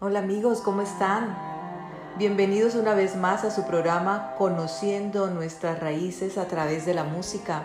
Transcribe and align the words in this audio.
Hola 0.00 0.18
amigos, 0.18 0.60
¿cómo 0.60 0.82
están? 0.82 1.38
Bienvenidos 2.18 2.74
una 2.74 2.94
vez 2.94 3.14
más 3.14 3.44
a 3.44 3.52
su 3.52 3.64
programa 3.64 4.34
Conociendo 4.36 5.30
nuestras 5.30 5.78
raíces 5.78 6.36
a 6.36 6.48
través 6.48 6.84
de 6.84 6.94
la 6.94 7.04
música. 7.04 7.62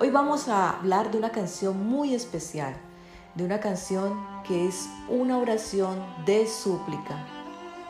Hoy 0.00 0.08
vamos 0.08 0.48
a 0.48 0.70
hablar 0.70 1.10
de 1.10 1.18
una 1.18 1.30
canción 1.30 1.86
muy 1.86 2.14
especial, 2.14 2.74
de 3.34 3.44
una 3.44 3.60
canción 3.60 4.26
que 4.42 4.66
es 4.66 4.88
una 5.10 5.36
oración 5.36 6.02
de 6.24 6.46
súplica. 6.46 7.26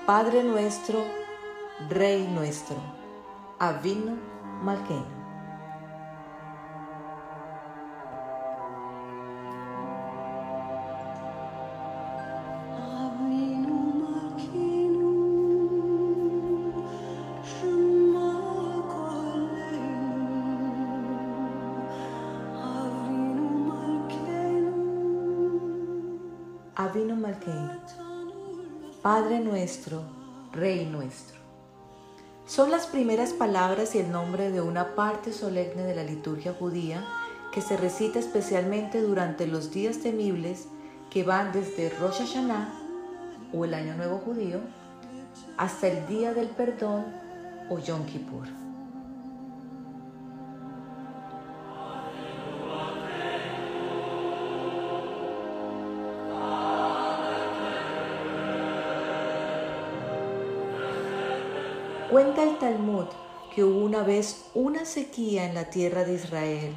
Padre 0.04 0.42
nuestro, 0.42 1.04
Rey 1.88 2.26
nuestro, 2.26 2.76
Avino 3.60 4.18
Malkein. 4.64 5.15
Avino 26.78 27.16
Malkein, 27.16 27.70
Padre 29.00 29.40
nuestro, 29.40 30.02
Rey 30.52 30.84
nuestro. 30.84 31.38
Son 32.44 32.70
las 32.70 32.86
primeras 32.86 33.32
palabras 33.32 33.94
y 33.94 34.00
el 34.00 34.12
nombre 34.12 34.50
de 34.50 34.60
una 34.60 34.94
parte 34.94 35.32
solemne 35.32 35.84
de 35.84 35.94
la 35.94 36.04
liturgia 36.04 36.52
judía 36.52 37.02
que 37.50 37.62
se 37.62 37.78
recita 37.78 38.18
especialmente 38.18 39.00
durante 39.00 39.46
los 39.46 39.70
días 39.70 40.00
temibles 40.00 40.68
que 41.08 41.24
van 41.24 41.50
desde 41.50 41.88
Rosh 41.98 42.18
Hashanah 42.18 42.70
o 43.54 43.64
el 43.64 43.72
Año 43.72 43.96
Nuevo 43.96 44.18
Judío 44.18 44.60
hasta 45.56 45.88
el 45.88 46.06
Día 46.06 46.34
del 46.34 46.48
Perdón 46.48 47.06
o 47.70 47.78
Yom 47.78 48.04
Kippur. 48.04 48.65
Cuenta 62.10 62.44
el 62.44 62.58
Talmud 62.58 63.06
que 63.52 63.64
hubo 63.64 63.84
una 63.84 64.04
vez 64.04 64.48
una 64.54 64.84
sequía 64.84 65.44
en 65.44 65.54
la 65.56 65.70
tierra 65.70 66.04
de 66.04 66.14
Israel. 66.14 66.76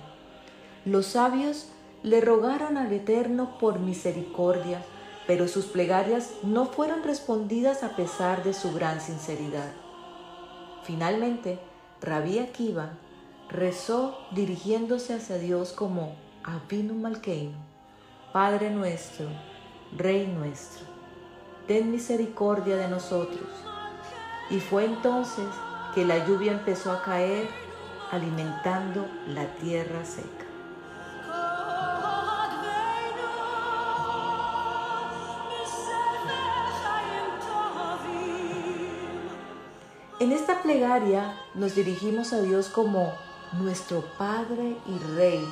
Los 0.85 1.05
sabios 1.05 1.67
le 2.01 2.19
rogaron 2.19 2.77
al 2.77 2.91
Eterno 2.91 3.59
por 3.59 3.77
misericordia, 3.79 4.83
pero 5.27 5.47
sus 5.47 5.65
plegarias 5.65 6.31
no 6.41 6.65
fueron 6.65 7.03
respondidas 7.03 7.83
a 7.83 7.95
pesar 7.95 8.43
de 8.43 8.55
su 8.55 8.73
gran 8.73 9.01
sinceridad. 9.01 9.71
Finalmente, 10.83 11.59
Rabí 12.01 12.39
Akiva 12.39 12.93
rezó 13.49 14.17
dirigiéndose 14.31 15.13
hacia 15.13 15.37
Dios 15.37 15.73
como 15.73 16.15
Avinu 16.43 16.95
Malkeinu, 16.95 17.57
Padre 18.33 18.71
nuestro, 18.71 19.27
Rey 19.95 20.25
nuestro, 20.25 20.87
ten 21.67 21.91
misericordia 21.91 22.77
de 22.77 22.87
nosotros 22.87 23.47
y 24.49 24.59
fue 24.59 24.85
entonces 24.85 25.47
que 25.93 26.05
la 26.05 26.25
lluvia 26.25 26.51
empezó 26.51 26.91
a 26.91 27.01
caer 27.01 27.49
alimentando 28.11 29.07
la 29.27 29.45
tierra 29.55 30.03
seca. 30.03 30.45
En 40.19 40.33
esta 40.33 40.61
plegaria 40.61 41.33
nos 41.55 41.75
dirigimos 41.75 42.33
a 42.33 42.41
Dios 42.41 42.67
como 42.67 43.13
nuestro 43.53 44.03
Padre 44.17 44.75
y 44.85 44.99
Rey. 45.15 45.47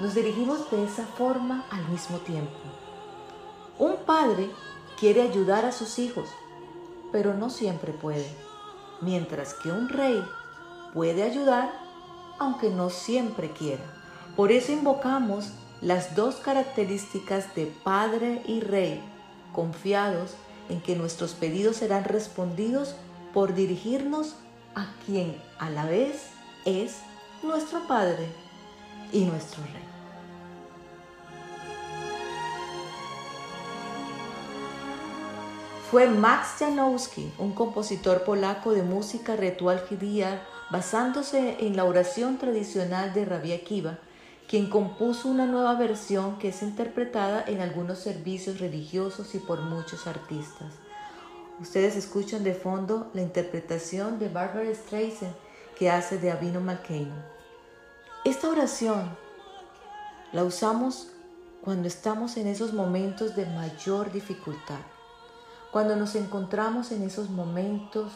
Nos 0.00 0.14
dirigimos 0.14 0.68
de 0.72 0.84
esa 0.84 1.06
forma 1.06 1.64
al 1.70 1.86
mismo 1.88 2.18
tiempo. 2.18 2.58
Un 3.78 3.96
padre 3.98 4.50
quiere 4.98 5.22
ayudar 5.22 5.64
a 5.64 5.72
sus 5.72 5.98
hijos, 5.98 6.28
pero 7.12 7.34
no 7.34 7.50
siempre 7.50 7.92
puede, 7.92 8.26
mientras 9.00 9.54
que 9.54 9.70
un 9.70 9.88
rey 9.88 10.22
puede 10.92 11.22
ayudar 11.22 11.70
aunque 12.38 12.70
no 12.70 12.90
siempre 12.90 13.50
quiera. 13.50 13.84
Por 14.34 14.50
eso 14.50 14.72
invocamos 14.72 15.52
las 15.82 16.16
dos 16.16 16.36
características 16.36 17.54
de 17.54 17.66
Padre 17.66 18.42
y 18.46 18.60
Rey, 18.60 19.00
confiados 19.52 20.34
en 20.68 20.80
que 20.80 20.96
nuestros 20.96 21.32
pedidos 21.32 21.76
serán 21.76 22.04
respondidos 22.04 22.94
por 23.34 23.54
dirigirnos 23.54 24.36
a 24.74 24.86
quien 25.04 25.36
a 25.58 25.68
la 25.70 25.84
vez 25.84 26.30
es 26.64 27.00
nuestro 27.42 27.86
Padre 27.86 28.26
y 29.12 29.24
nuestro 29.24 29.62
Rey. 29.64 29.89
Fue 35.90 36.06
Max 36.06 36.58
Janowski, 36.60 37.32
un 37.36 37.52
compositor 37.52 38.22
polaco 38.22 38.70
de 38.70 38.84
música 38.84 39.34
ritual 39.34 39.84
judía, 39.88 40.40
basándose 40.70 41.66
en 41.66 41.74
la 41.76 41.84
oración 41.84 42.38
tradicional 42.38 43.12
de 43.12 43.24
Rabbi 43.24 43.52
Akiva, 43.52 43.98
quien 44.48 44.70
compuso 44.70 45.26
una 45.26 45.46
nueva 45.46 45.74
versión 45.74 46.38
que 46.38 46.50
es 46.50 46.62
interpretada 46.62 47.44
en 47.44 47.60
algunos 47.60 47.98
servicios 47.98 48.60
religiosos 48.60 49.34
y 49.34 49.40
por 49.40 49.62
muchos 49.62 50.06
artistas. 50.06 50.74
Ustedes 51.60 51.96
escuchan 51.96 52.44
de 52.44 52.54
fondo 52.54 53.10
la 53.12 53.22
interpretación 53.22 54.20
de 54.20 54.28
Barbara 54.28 54.72
Streisand 54.72 55.34
que 55.76 55.90
hace 55.90 56.18
de 56.18 56.30
Avino 56.30 56.60
Malkeino. 56.60 57.16
Esta 58.24 58.48
oración 58.48 59.16
la 60.30 60.44
usamos 60.44 61.08
cuando 61.62 61.88
estamos 61.88 62.36
en 62.36 62.46
esos 62.46 62.72
momentos 62.74 63.34
de 63.34 63.46
mayor 63.46 64.12
dificultad 64.12 64.78
cuando 65.72 65.96
nos 65.96 66.14
encontramos 66.16 66.90
en 66.90 67.02
esos 67.02 67.30
momentos 67.30 68.12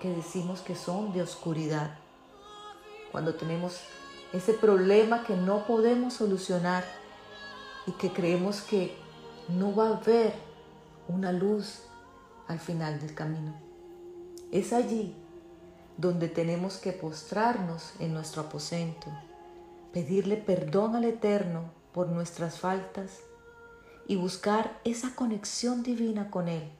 que 0.00 0.10
decimos 0.10 0.60
que 0.60 0.74
son 0.74 1.12
de 1.12 1.22
oscuridad, 1.22 1.98
cuando 3.12 3.34
tenemos 3.34 3.80
ese 4.32 4.54
problema 4.54 5.24
que 5.24 5.36
no 5.36 5.66
podemos 5.66 6.14
solucionar 6.14 6.84
y 7.86 7.92
que 7.92 8.12
creemos 8.12 8.60
que 8.62 8.96
no 9.48 9.74
va 9.74 9.88
a 9.88 9.96
haber 9.96 10.34
una 11.08 11.32
luz 11.32 11.82
al 12.48 12.58
final 12.58 13.00
del 13.00 13.14
camino. 13.14 13.54
Es 14.50 14.72
allí 14.72 15.14
donde 15.96 16.28
tenemos 16.28 16.76
que 16.78 16.92
postrarnos 16.92 17.92
en 18.00 18.12
nuestro 18.12 18.42
aposento, 18.42 19.06
pedirle 19.92 20.36
perdón 20.36 20.96
al 20.96 21.04
Eterno 21.04 21.70
por 21.92 22.08
nuestras 22.08 22.58
faltas 22.58 23.20
y 24.06 24.16
buscar 24.16 24.80
esa 24.84 25.14
conexión 25.14 25.82
divina 25.82 26.30
con 26.30 26.48
Él 26.48 26.70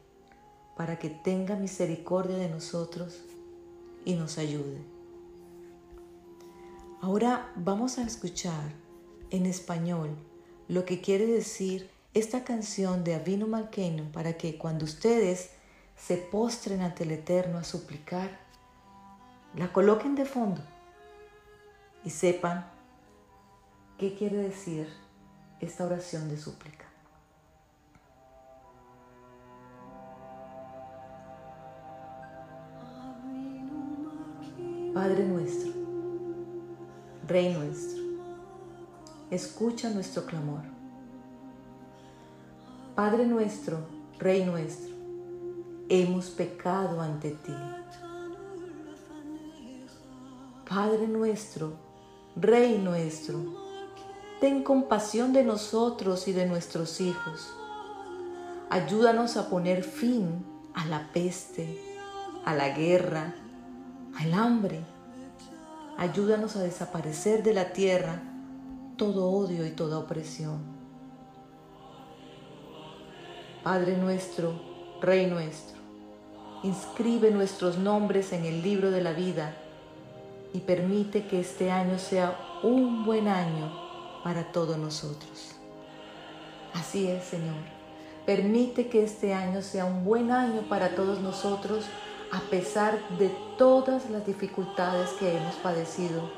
para 0.77 0.99
que 0.99 1.11
tenga 1.11 1.57
misericordia 1.57 2.37
de 2.37 2.49
nosotros 2.49 3.23
y 4.05 4.15
nos 4.15 4.39
ayude. 4.39 4.79
Ahora 7.01 7.53
vamos 7.57 7.99
a 7.99 8.03
escuchar 8.03 8.73
en 9.31 9.47
español 9.47 10.11
lo 10.69 10.85
que 10.85 11.01
quiere 11.01 11.27
decir 11.27 11.91
esta 12.15 12.45
canción 12.45 13.05
de 13.05 13.15
Avino 13.15 13.47
Malkeino 13.47 14.11
para 14.13 14.35
que 14.37 14.57
cuando 14.57 14.85
ustedes 14.85 15.51
se 15.97 16.17
postren 16.17 16.81
ante 16.81 17.05
el 17.05 17.13
Eterno 17.13 17.59
a 17.59 17.65
suplicar, 17.65 18.39
la 19.55 19.73
coloquen 19.73 20.15
de 20.15 20.25
fondo 20.25 20.63
y 22.05 22.11
sepan 22.11 22.71
qué 23.99 24.15
quiere 24.15 24.37
decir 24.37 24.89
esta 25.61 25.85
oración 25.85 26.29
de 26.29 26.37
súplica. 26.37 26.86
Padre 34.97 35.27
nuestro, 35.27 35.73
Rey 37.29 37.53
nuestro, 37.53 38.03
escucha 39.31 39.91
nuestro 39.91 40.25
clamor. 40.25 40.63
Padre 42.95 43.27
nuestro, 43.27 43.87
Rey 44.19 44.47
nuestro, 44.47 44.95
hemos 45.91 46.31
pecado 46.31 47.03
ante 47.03 47.33
ti. 47.33 47.53
Padre 50.67 51.07
nuestro, 51.09 51.75
Rey 52.35 52.79
nuestro, 52.79 53.37
ten 54.41 54.63
compasión 54.63 55.35
de 55.35 55.45
nosotros 55.45 56.27
y 56.27 56.33
de 56.33 56.47
nuestros 56.47 57.03
hijos. 57.03 57.53
Ayúdanos 58.71 59.37
a 59.37 59.51
poner 59.51 59.83
fin 59.85 60.43
a 60.73 60.87
la 60.87 61.13
peste, 61.13 61.79
a 62.47 62.55
la 62.55 62.71
guerra, 62.71 63.35
al 64.19 64.35
hambre. 64.35 64.81
Ayúdanos 65.99 66.57
a 66.57 66.63
desaparecer 66.63 67.43
de 67.43 67.55
la 67.55 67.73
tierra 67.73 68.23
todo 68.97 69.31
odio 69.31 69.67
y 69.67 69.71
toda 69.71 69.99
opresión. 69.99 70.59
Padre 73.63 73.97
nuestro, 73.97 74.61
Rey 75.01 75.27
nuestro, 75.27 75.77
inscribe 76.63 77.31
nuestros 77.31 77.79
nombres 77.79 78.33
en 78.33 78.45
el 78.45 78.63
libro 78.63 78.91
de 78.91 79.03
la 79.03 79.13
vida 79.13 79.55
y 80.53 80.61
permite 80.61 81.27
que 81.27 81.41
este 81.41 81.71
año 81.71 81.99
sea 81.99 82.39
un 82.63 83.05
buen 83.05 83.29
año 83.29 83.73
para 84.23 84.53
todos 84.53 84.79
nosotros. 84.79 85.53
Así 86.75 87.09
es, 87.09 87.25
Señor. 87.25 87.57
Permite 88.25 88.89
que 88.89 89.05
este 89.05 89.35
año 89.35 89.63
sea 89.63 89.85
un 89.85 90.05
buen 90.05 90.31
año 90.31 90.63
para 90.69 90.95
todos 90.95 91.21
nosotros 91.21 91.85
a 92.33 92.41
pesar 92.51 92.99
de 93.19 93.29
todas 93.57 94.11
las 94.11 94.27
dificultades 94.27 95.11
que 95.11 95.37
hemos 95.37 95.55
padecido. 95.57 96.31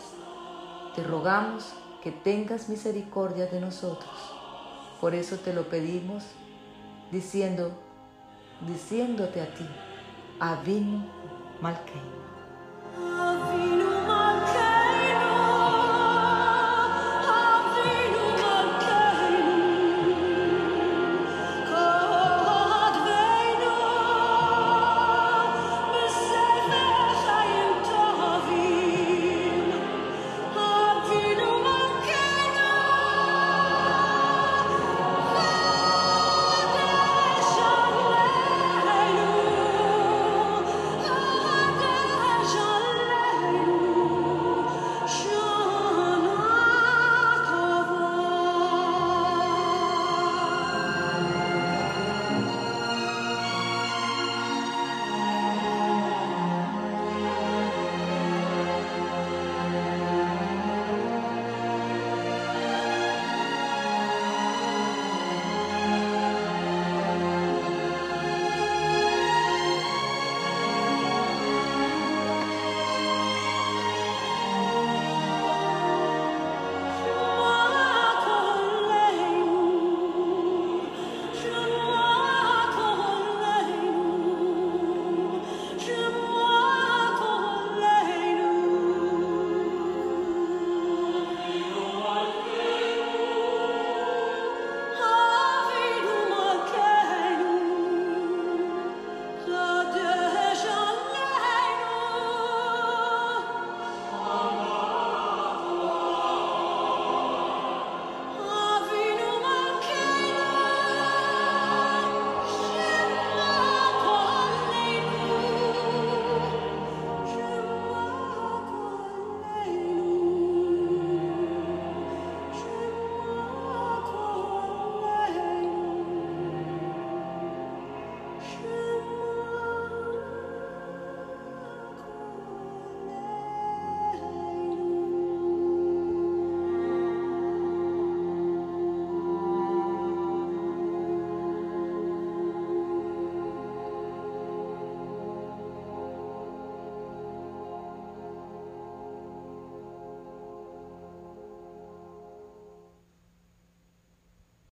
Te 0.94 1.02
rogamos 1.02 1.72
que 2.02 2.12
tengas 2.12 2.68
misericordia 2.68 3.46
de 3.46 3.60
nosotros. 3.60 4.12
Por 5.00 5.14
eso 5.14 5.36
te 5.36 5.52
lo 5.52 5.68
pedimos 5.68 6.24
diciendo, 7.10 7.72
diciéndote 8.66 9.40
a 9.40 9.54
ti, 9.54 9.66
Avino 10.40 11.06
Malkeino. 11.60 12.37